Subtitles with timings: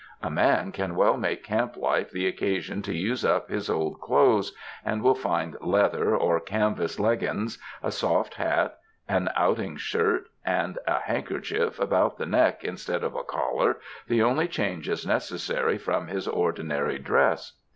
[0.23, 4.51] A man can well make camp life the occasion to use up his old clothes;
[4.83, 11.01] and will find leather or canvas leggins, a soft hat, an outing shirt and a
[11.01, 13.77] handkerchief about the neck instead of a collar,
[14.07, 17.59] the only changes necessary from his ordinary dress.